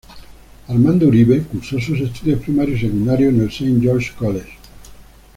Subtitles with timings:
[0.67, 4.57] Armando Uribe cursó sus estudios primarios y secundarios en el Saint George's College.